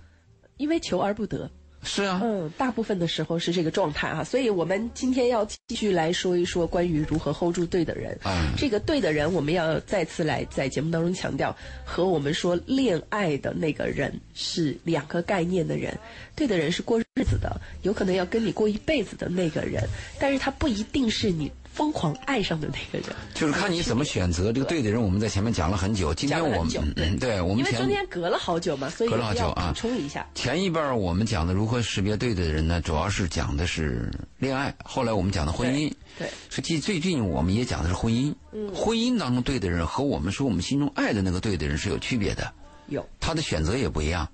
[0.56, 1.50] 因为求而不得。
[1.82, 8.18] 是啊，嗯，大部分的时候是这个状态啊，所以我们今天要继续来说一说关于如何 hold 住对的人。
[8.24, 15.96] 嗯这个对的人，我们要再次来在节目当中强调，和我们说恋爱的那个人是两个概念的人。
[16.34, 19.80] 对的人是过日子的，有可能要跟你过一辈子的那个人，
[20.18, 23.14] 但是他不一定是你疯狂爱上的那个人。
[23.34, 25.00] 就是看你怎么选择这个对的人。
[25.00, 30.26] 我们在前面讲了很久，今天我们对嗯对我们因为中间隔了好久嘛，所以隔了好久啊补充一下。
[30.34, 35.92] 前一半我们讲的如何识别对的人呢，主要是讲的是恋爱，后来我们讲的婚姻。
[36.18, 38.34] 对，实际最近我们也讲的是婚姻。
[38.52, 42.50] 嗯，婚姻当中对的人和我们说我们心中爱的那个对的人是有区别的，
[42.88, 44.26] 有他的选择也不一样。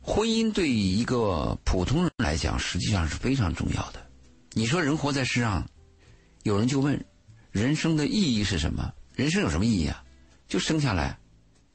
[0.00, 4.00] 婚姻对于一个普通人来讲，实际上是非常重要的。
[4.54, 5.64] 你说人活在世上，
[6.42, 7.04] 有人就问，
[7.50, 8.92] 人生的意义是什么？
[9.14, 10.02] 人生有什么意义啊？
[10.48, 11.18] 就生下来，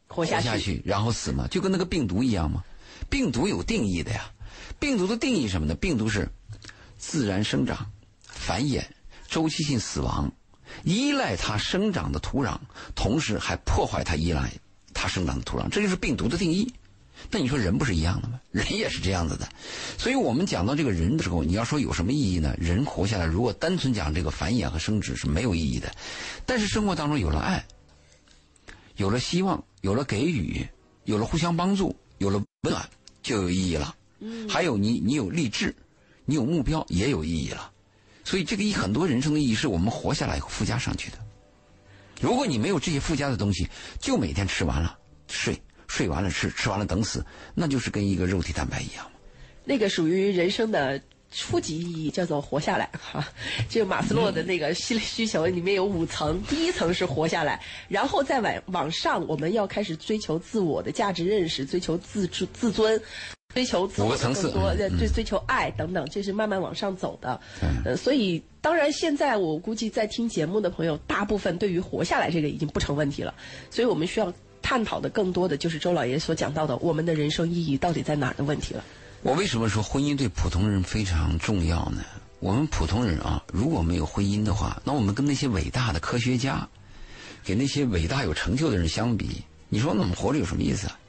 [0.07, 0.45] 活下去。
[0.45, 2.63] 下去，然后死嘛，就跟那个病毒一样嘛。
[3.09, 4.31] 病毒有定义的呀，
[4.79, 5.75] 病毒的定义什么呢？
[5.75, 6.29] 病毒是
[6.97, 7.91] 自然生长、
[8.25, 8.83] 繁衍、
[9.27, 10.31] 周期性死亡，
[10.83, 12.57] 依赖它生长的土壤，
[12.95, 14.51] 同时还破坏它依赖
[14.93, 16.73] 它生长的土壤，这就是病毒的定义。
[17.29, 18.39] 那你说人不是一样的吗？
[18.51, 19.47] 人也是这样子的，
[19.97, 22.55] 所以我们讲到这个人的时候，你要说有什么意义呢？
[22.57, 25.93] 人活下来，如果单纯讲这个繁衍和生殖是没有意义的，
[26.45, 27.65] 但是生活当中有了爱，
[28.95, 30.67] 有了希望，有了给予，
[31.03, 32.89] 有了互相帮助，有了温暖，
[33.21, 33.95] 就有意义了。
[34.19, 35.75] 嗯，还有你，你有励志，
[36.25, 37.71] 你有目标，也有意义了。
[38.23, 41.17] 所以这个意很多人生的意义是我们活下来以后附加上去的。
[42.19, 43.67] 如果你没有这些附加的东西，
[43.99, 49.11] 就每天吃完了睡，睡完了吃，吃完了等死，那就是跟一个肉体蛋白一样嘛。
[49.63, 53.25] 那个属于人生的初级意义，叫做活下来哈。
[53.69, 63.01] 这个马斯洛的那个需需求里面有五层，第一层是活下来，然后再往往上，我们要开始追求自我的价值认识，追求自自自尊。
[63.53, 67.39] 追求自我的五个层次更多，嗯呃追追求爱等等，这是慢慢往上走的。
[67.85, 73.33] 呃，所以当然现在我估计在听节目的朋友，大部分对于活下来这个已经不成问题了。
[73.71, 74.31] 所以我们需要
[74.69, 78.83] 探讨的更多的就是周老爷所讲到的，我们的人生意义到底在哪儿的问题了。
[79.21, 82.03] 我为什么说婚姻对普通人非常重要呢？
[82.39, 86.67] 我们普通人啊，如果没有婚姻的话，那我们跟那些伟大的科学家，
[87.45, 90.99] 给那些伟大有成就的人相比，你说我们活着有什么意思啊？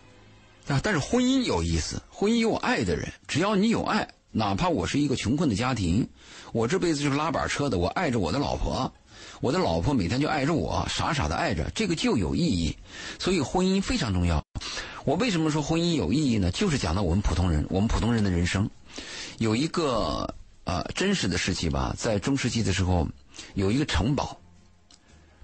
[0.68, 6.08] 啊，但是婚姻有意思，婚姻有爱的人，只要你有爱，哪怕我是一个穷困的家庭，
[6.52, 8.94] 我这辈子就是拉板车的，我爱着我的老婆，
[9.40, 12.76] 我的老婆每天就爱着我，傻傻的爱着，这个就有意义。
[13.18, 14.42] 所以婚姻非常重要。
[15.04, 16.50] 我为什么说婚姻有意义呢？
[16.50, 18.68] 就是讲到我们普通人，我们普通人的人生，
[19.38, 23.08] 有一个呃真实的事迹吧，在中世纪的时候，
[23.54, 24.38] 有一个城堡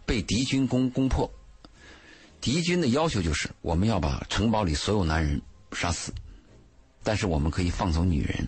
[0.05, 1.31] 被敌军攻攻破，
[2.41, 5.41] 敌军的要求就是我们要把城堡里所有男人
[5.73, 6.13] 杀死，
[7.03, 8.47] 但是我们可以放走女人。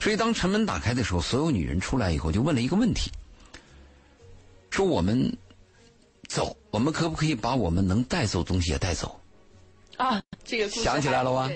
[0.00, 3.12] 所以当城门打开的时候，所有女人出来以后就问了一个问题，
[4.74, 5.32] 说我们
[6.26, 9.20] 走，我们可不可以把我们能带走的东西也带走？
[9.98, 11.48] 啊，这个想起来了吧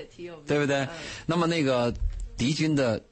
[0.46, 0.88] 对不对嗯？
[1.26, 1.92] 那么那个
[2.36, 3.02] 敌军的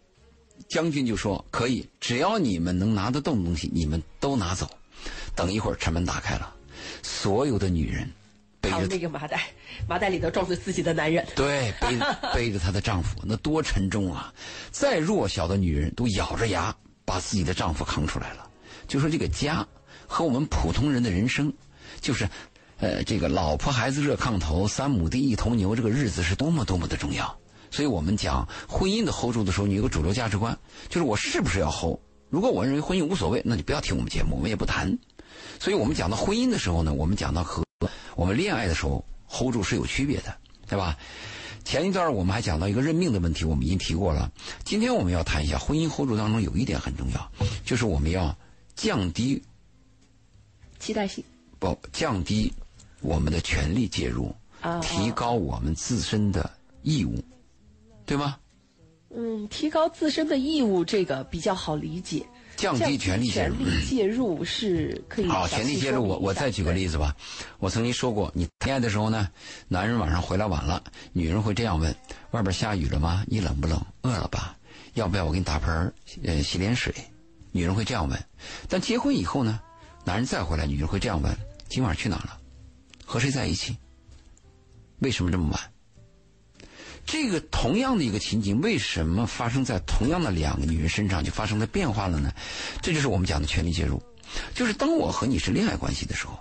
[0.68, 4.70] 将军就说：“可以，只要你们能拿得动的东西，你们都拿走。”
[5.34, 6.54] 等一会儿城门打开了，
[7.02, 8.08] 所有的女人
[8.60, 9.48] 背着那个麻袋，
[9.88, 11.26] 麻袋里头装着自己的男人。
[11.34, 11.98] 对背
[12.32, 14.32] 背着她的丈夫， 那多沉重啊！
[14.70, 16.72] 再弱小的女人都咬着牙
[17.04, 18.48] 把自己的丈夫扛出来了。
[18.86, 19.66] 就说这个家
[20.06, 21.52] 和我们普通人的人生，
[22.00, 22.28] 就是，
[22.78, 27.36] 呃，这个老婆孩子热炕头，三亩地一头牛，这个日子是多么多么的重要。
[27.70, 30.56] 所以我们讲婚姻的 hold 住的时候，你有个主流价值观，
[30.88, 31.98] 就是我是不是要 hold。
[32.28, 34.98] 如果我认为婚姻无所谓，那你不要听我们节目，我们也不谈。
[35.58, 37.64] 所以我们讲到婚姻的时候呢，我们讲到和
[38.14, 40.34] 我们恋爱的时候 hold 住是有区别的，
[40.68, 40.96] 对吧？
[41.64, 44.30] 前一段我们还讲到一个认命的问题，我们已经提过了。
[44.64, 47.32] 今天我们要谈一下婚姻 hold 住当中有一点很重要，
[47.64, 48.36] 就是我们要
[48.76, 49.42] 降低
[50.86, 51.24] 期待性
[51.58, 52.52] 不降低
[53.00, 56.48] 我们的权利介入，啊，提高我们自身的
[56.82, 57.20] 义务，
[58.04, 58.36] 对吗？
[59.10, 62.24] 嗯，提高自身的义务，这个比较好理解。
[62.54, 63.70] 降低权利介入权入。
[63.70, 67.16] 利介入是可以好，权利介入，我我再举个例子吧。
[67.58, 69.28] 我曾经说过，你谈恋爱的时候呢，
[69.66, 71.92] 男人晚上回来晚了，女人会这样问：
[72.30, 73.24] 外边下雨了吗？
[73.26, 73.84] 你冷不冷？
[74.02, 74.56] 饿了吧？
[74.94, 76.94] 要不要我给你打盆儿呃洗脸水？
[77.50, 78.16] 女人会这样问。
[78.68, 79.60] 但结婚以后呢，
[80.06, 81.36] 男人再回来，女人会这样问：
[81.68, 82.38] 今晚去哪了？
[83.04, 83.76] 和谁在一起？
[85.00, 85.60] 为什么这么晚？
[87.04, 92.32] 这个同样的一个情景，为什么发生在同样的两个女人身上就发生了变化了呢？
[92.80, 94.00] 这就是我们讲的权力介入。
[94.54, 96.38] 就是当我和你是恋爱关系的时候，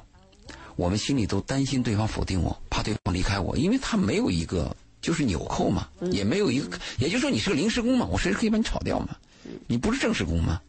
[0.76, 9.18] 我们心里都担心对方否定我，怕对方离开我，因为他没有一个就是纽扣嘛，也没有一个，也就是说你是个临时工嘛，我随时可以把你炒掉嘛，
[9.66, 10.62] 你不是正式工嘛。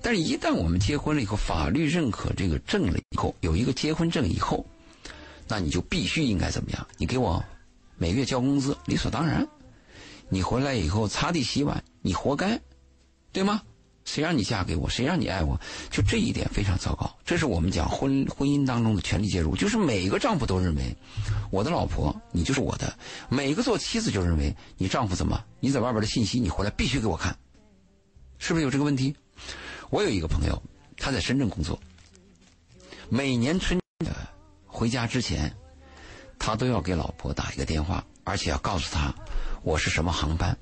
[0.00, 4.64] 但是，一旦我们结婚了以后，法律认可这个证了以后，有一个结婚证以后，
[5.46, 6.86] 那你就必须应该怎么样？
[6.96, 7.42] 你给我
[7.96, 9.46] 每月交工资，理所当然。
[10.28, 12.60] 你回来以后擦地洗碗，你活该，
[13.32, 13.62] 对吗？
[14.04, 14.88] 谁让你嫁给我？
[14.88, 15.58] 谁让你爱我？
[15.90, 17.14] 就这一点非常糟糕。
[17.24, 20.96] 这是我们讲婚婚姻当中的权力介入，就是每个丈夫都认为
[21.50, 22.94] 我的老婆你就是我的，
[23.28, 27.36] 每个做妻子就认为你丈夫怎么你在外边的信息你回来必须给我看，
[28.38, 29.14] 是不是有这个问题？
[29.90, 30.62] 我有一个朋友，
[30.96, 31.78] 他在深圳工作，
[33.08, 34.12] 每年春呃
[34.66, 35.54] 回家之前，
[36.38, 39.14] 他都要给老婆打一个电话，而且要告诉她
[39.62, 40.56] 我是什么航班，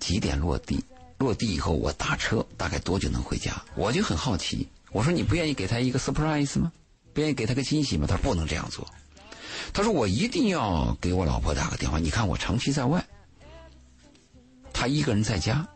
[0.00, 0.84] 几点落地，
[1.18, 3.62] 落地以后我打车大概多久能回家？
[3.76, 6.72] 我就很好奇，我说你不愿意给他一个 surprise 吗？
[7.12, 8.06] 不愿意给他个惊喜吗？
[8.08, 8.86] 他说不能这样做。
[9.72, 12.00] 他说我一定要给我老婆打个电话。
[12.00, 13.06] 你看我长期在外，
[14.72, 15.66] 他一个人在家，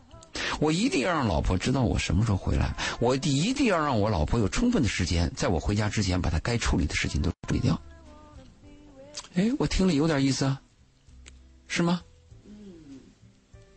[0.59, 2.75] 我一定要让老婆知道我什么时候回来。
[2.99, 7.79] 我一定要让我老婆有充分的时间，在我回家之前把她该处理的事情都处理掉。
[9.35, 10.59] 哎，我听了有点意思啊，
[11.67, 12.01] 是吗？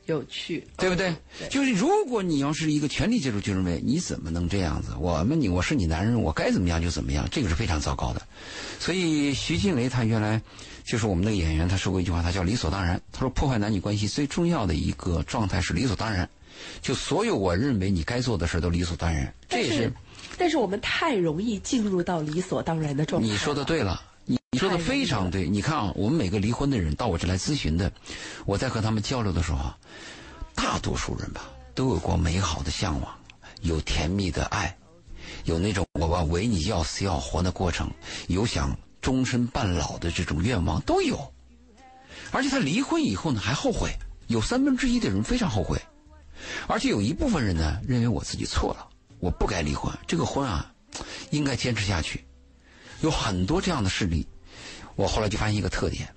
[0.07, 1.15] 有趣，对不对？
[1.39, 4.93] 对就是如果你要是一个权力介入，就认为你怎么能这样子？
[4.99, 8.21] 我们你我是你男人，我该怎么样就怎么样，这个是非常糟糕的。
[8.81, 10.43] 所以徐静蕾她原来
[10.85, 13.01] 就是我们那个演员，她说过一句话，她叫理所当然。
[13.13, 16.29] 她说破坏男女关系最重要的一个状态是理所当然，
[16.81, 19.93] 就所有我认为你该做的事都理所当然，这也是
[20.39, 23.29] 但是我们太容易进入到理所当然的状态。
[23.29, 25.49] 你说的，对了，你你说的非常对。
[25.49, 27.93] 你看啊，我们每个离婚的人到我这来咨询的，
[28.47, 29.77] 我在和他们交流的时候啊，
[30.55, 31.43] 大多数人吧
[31.75, 33.15] 都有过美好的向往，
[33.61, 34.77] 有甜蜜的爱，
[35.45, 37.91] 有那种我吧为你要死要活的过程，
[38.29, 41.19] 有想终身伴老的这种愿望都有。
[42.31, 43.91] 而且他离婚以后呢还后悔，
[44.29, 45.79] 有三分之一的人非常后悔，
[46.67, 50.73] 而且有一部分人呢认为我自己错了，我不该离婚，这个婚啊
[51.31, 52.25] 应该坚持下去。
[53.01, 54.27] 有很多这样的事例，
[54.95, 56.09] 我后来就发现一个特点：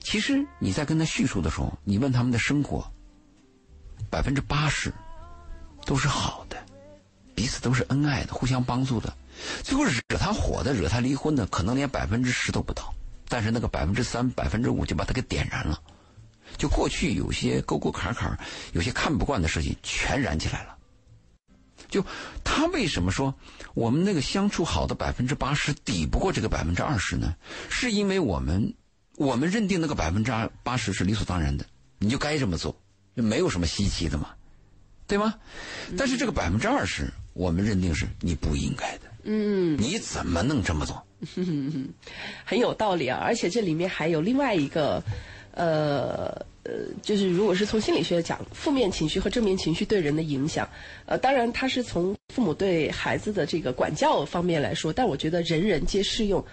[0.00, 2.90] 其实你在跟他叙述的时候，你问他们的生活，
[4.08, 4.92] 百分之八十
[5.84, 6.56] 都是好的，
[7.34, 9.14] 彼此都是恩爱的，互相帮助的。
[9.62, 12.94] 最后惹他火的、惹他离婚的，可能连百分之十都不到，
[13.28, 15.80] 但是那个百分之三、百分之五就把他给点燃了。
[16.60, 18.38] 就过去有些沟沟坎坎，
[18.74, 20.76] 有些看不惯的事情，全燃起来了。
[21.88, 22.04] 就
[22.44, 23.34] 他为什么说
[23.72, 27.34] 我们那个相处好的百分之八十抵不过这个百分之二十呢？
[27.70, 28.74] 是因为我们
[29.16, 31.64] 我们认定那个百分之二八十是理所当然的，
[31.98, 32.76] 你就该这么做，
[33.16, 34.28] 就没有什么稀奇的嘛，
[35.06, 35.34] 对吗？
[35.96, 41.02] 但是这个百分之二十，我们认定是你不应该的，嗯，你怎么能这么做？
[42.44, 43.18] 很有道理啊。
[43.18, 45.02] 而且这里面还有另外一个，
[45.52, 50.68] 呃呃，就是如果是从心理学讲，负面情绪和正面情绪对人的影响，
[51.06, 56.44] 呃，当然它是从父母对孩子的这个管教方面来说，但我觉得人人皆适用。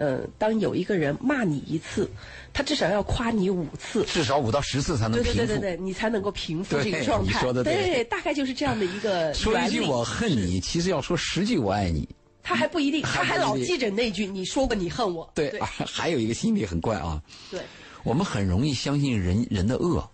[0.00, 2.08] 呃，当有一个人骂你一次，
[2.52, 4.04] 他至少要夸你五次。
[4.04, 5.38] 至少五到十次才能对平复。
[5.38, 7.52] 对对对对，你才能够平复这个状态。
[7.52, 9.68] 对对，大概就是这样的一个 说一。
[9.68, 12.08] 句我恨你，其实要说十句我爱你。
[12.44, 15.28] 他还不一定，他还老记着那句“你说过你恨我”。
[15.34, 17.60] 对，对还有一个心理很怪啊，对，
[18.08, 20.08] 我们很容易相信人人的恶，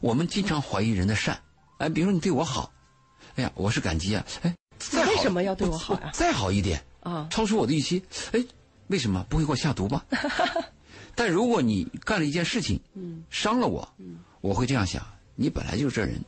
[0.00, 1.40] 我们经常怀疑人的善。
[1.78, 2.70] 哎，比如说你对我好，
[3.36, 4.22] 哎呀，我是感激啊。
[4.42, 8.02] 哎，再好什么要对我好呀我再好一点，啊，超出我的预期，
[8.32, 8.44] 哎，
[8.88, 10.04] 为什么不会给我下毒吧？
[11.16, 15.02] 但如果你干了一件事情，嗯伤了我，嗯我会这样想：
[15.36, 16.22] 你本来就是这人。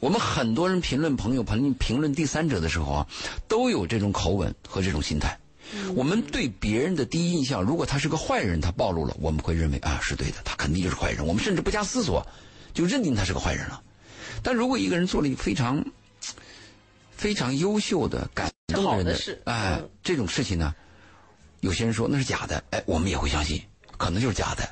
[0.00, 3.06] 我们很多人评论朋友、评论评论第三者的时候啊，
[3.46, 5.38] 都有这种口吻和这种心态。
[5.72, 11.26] 嗯我们对别人的第一印象，如果他是个坏人，他暴露了，我们会认为啊是对的，他肯定就是坏人。
[11.26, 12.26] 我们甚至不加思索
[12.72, 13.82] 就认定他是个坏人了。
[14.42, 15.84] 但如果一个人做了一个非常
[17.16, 20.74] 非常优秀的、感动人的事哎嗯，这种事情呢，
[21.60, 23.62] 有些人说那是假的，哎，我们也会相信，
[23.96, 24.68] 可能就是假的。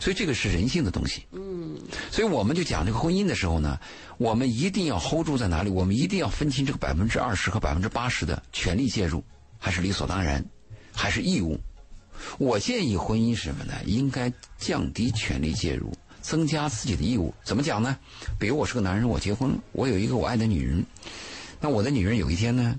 [0.00, 1.22] 所以这个是人性的东西。
[1.30, 1.78] 嗯，
[2.10, 3.78] 所以我们就讲这个婚姻的时候呢，
[4.18, 9.22] 我们一定要 hold 住在哪里，我们一定要分清这个百分之二十和百分之八十的权利介入，
[9.66, 10.44] 还是理所当然，
[10.92, 11.58] 还是义务。
[12.38, 13.74] 我建议婚姻是什么呢？
[13.84, 15.92] 应该降低权利介入，
[16.22, 17.34] 增加自己的义务。
[17.42, 17.98] 怎么讲呢？
[18.38, 20.86] 比如我是个男人，我结婚了，我有一个我爱的女人，
[21.60, 22.78] 那我的女人有一天呢，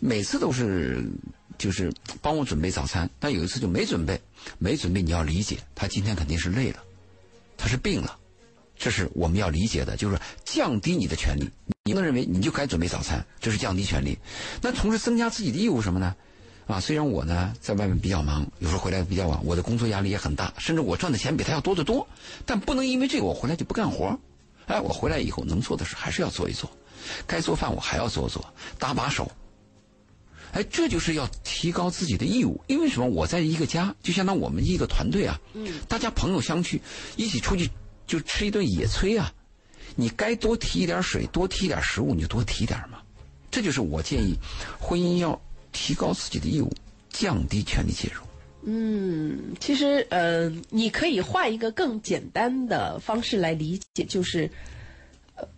[0.00, 1.04] 每次都是
[1.56, 4.20] 就是帮我准备早餐，但有一次就没准备，
[4.58, 6.82] 没准备你要理解，她今天肯定是累了，
[7.56, 8.18] 她是病了，
[8.78, 11.50] 这是我们要理解的，就是降低你的权利。
[11.84, 14.16] 你能认为你就该准备早餐，这是降低权利。
[14.60, 16.14] 那同时增加自己的义务什么呢？
[16.68, 22.06] 啊，虽然我呢在外面比较忙，有时候回来比较晚，我的工作压力也很大，甚至我赚的钱比他要多得多，
[22.46, 24.18] 但不能因为这个我回来就不干活。
[24.66, 26.70] 哎，我回来以后能做的事还是要做一做，
[27.26, 28.44] 该做饭我还要做做，
[28.78, 29.30] 搭把手。
[30.52, 33.06] 哎，这就是要提高自己的义务，因为什么？
[33.06, 36.80] 我在一个家，就相当我们一个团队啊，嗯，大家朋友相聚，
[37.16, 37.68] 一起出去
[38.12, 39.32] 就吃一顿野炊啊，
[39.96, 43.00] 你该多提一点水，多提一点食物，你就多提点嘛。
[43.50, 44.34] 这就是我建议，
[44.78, 45.40] 婚姻要
[45.72, 46.70] 提高自己的义务，
[47.08, 48.20] 降低权利介入。
[48.64, 54.50] 嗯，其实呃，你可以换一个更简单的方式来理解，就是。
[55.36, 55.48] 呃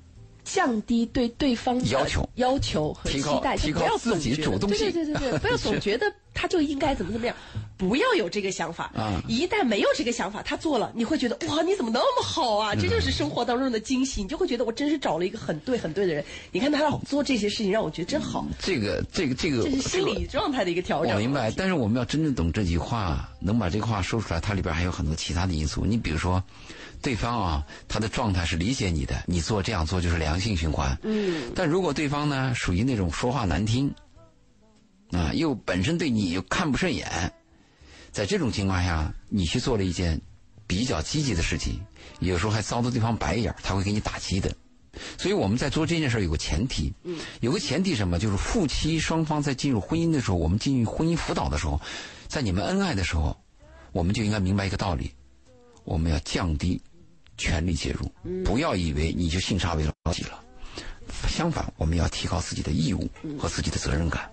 [0.45, 6.05] 降低对对方的要求要求和期待，提高自己主动性对对对对对，不要总 觉得
[6.35, 7.35] 他就应该怎么怎么样，
[7.77, 8.91] 不要有这个想法。
[8.95, 12.75] 啊一旦没有这个想法，他做了，你会觉得哇，你怎么那么好啊？
[12.75, 16.25] 这就是生活当中的惊喜，你就会觉得我真是找了一个很对很对的人。
[16.51, 21.15] 你看他老做这些事情，让我觉得真好，这个这个这个这是心理状态的一个调整。
[21.15, 25.85] 我明白，但是我们要真正懂这句话，能把这个话说出来，它里边还有很多其他的因素。
[25.87, 26.43] 你比如说，
[27.01, 30.97] 对方啊，他的状态是理解你的，你做这样做就是良性循环。
[31.03, 33.93] 嗯，但如果对方呢属于那种说话难听，
[35.15, 37.33] 啊，又本身对你又看不顺眼，
[38.11, 40.21] 在这种情况下，你去做了一件
[40.67, 41.81] 比较积极的事情，
[42.19, 44.55] 有时候还遭到对方白眼，他会给你打击的。
[45.19, 48.19] 所以我们在做这件事儿有个前提，嗯，有个前提什么？
[48.19, 51.81] 就是夫妻双方在进入婚姻的时候，我们进入婚姻辅导的时候，
[52.29, 53.37] 在你们恩爱的时候，
[53.93, 55.13] 我们就应该明白一个道理：
[55.85, 56.81] 我们要降低
[57.37, 58.11] 权力介入，
[58.45, 60.41] 不要以为你就性差为了己了。
[61.29, 64.31] 相反，我们要提高自己的义务和自己的责任感。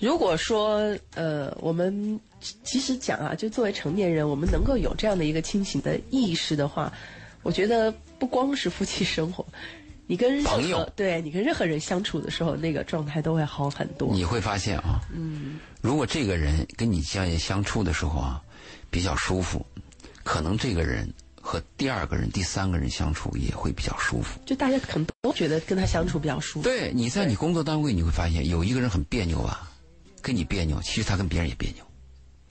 [0.00, 2.20] 如果说呃，我们
[2.62, 6.92] 其实讲啊，就作为成年人，我们能够有这样的一个清醒的意识的话，
[7.42, 9.44] 我觉得不光是夫妻生活，
[10.06, 14.12] 你跟任朋友何对你跟任何人相处的时候，那个状态都会好很多。
[14.12, 18.42] 你会发现啊，嗯，如果这个人跟你相相处的时候啊，
[18.90, 19.64] 比较舒服，
[20.22, 24.38] 可能这个人和第二个人、第三个人相处也会比较舒服。
[24.44, 26.68] 就大家可能都觉得跟他相处比较舒服。
[26.68, 29.72] 对，你在你工作单位你会发现有一个人很别扭吧，
[30.26, 31.84] 跟你别扭，其实他跟别人也别扭。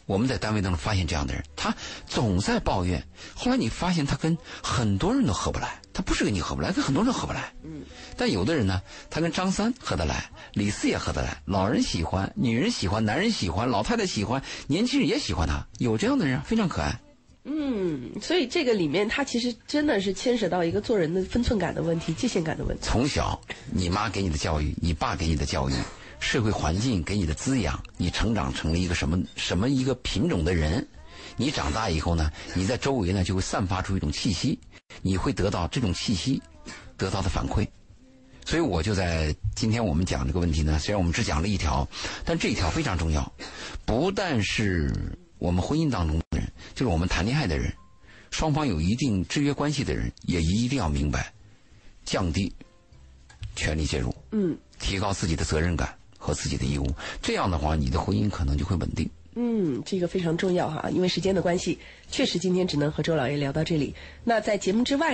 [0.06, 1.76] 我们在单位当中发现这样的人，他
[2.08, 3.06] 总在抱怨。
[3.36, 7.52] 后来你发现他跟很多人都合不来，他不是跟你合不来，跟很多人合不来。
[7.66, 7.82] 嗯。
[8.16, 15.68] 但有的人呢，他跟张三合得来，李四也合得来，老人喜欢，女人喜欢，男人喜欢，老太太喜欢，年轻人也喜欢他。
[15.80, 16.98] 有这样的人，非常可爱。
[17.44, 22.84] 嗯，所以这个里面，他其实真的是牵扯到一个做人的分寸感的问题、界限感的问题。
[22.84, 23.40] 从小，
[23.72, 25.74] 你妈给你的教育，你爸给你的教育，
[26.20, 30.86] 社会环境给你的滋养，你成长成了一个什么什么一个品种的人。
[31.38, 34.58] 你长大以后呢，你在周围呢就会散发出一种气息，
[35.02, 36.42] 你会得到这种气息
[36.98, 37.68] 得到的反馈。
[38.46, 41.88] 所以我就在今天我们讲这个问题呢，虽然我们只讲了一条，
[42.24, 43.30] 但这一条非常重要，
[43.86, 44.94] 不但是
[45.40, 47.74] 我们婚姻当中的人，就是我们谈恋爱的人，
[48.32, 51.34] 双方有一定制约关系的人，也一定要明白，
[52.06, 52.54] 降低
[53.56, 56.88] 权力介入，嗯提高自己的责任感和自己的义务。
[57.22, 59.10] 这样的话，你的婚姻可能就会稳定。
[59.38, 61.78] 嗯，这个非常重要哈，因为时间的关系，
[62.10, 63.94] 确实今天只能和周老爷聊到这里。
[64.24, 65.06] 那在节目之外。